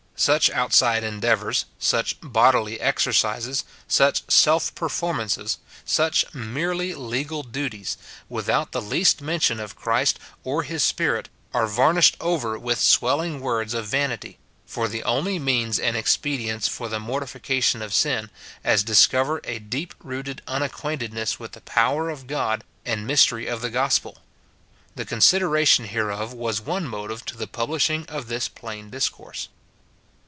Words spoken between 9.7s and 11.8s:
Christ or his Spirit, are